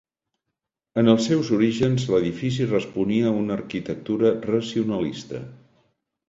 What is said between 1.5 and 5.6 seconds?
orígens l'edifici responia a una arquitectura racionalista.